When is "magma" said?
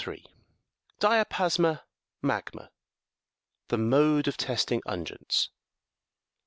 2.23-2.71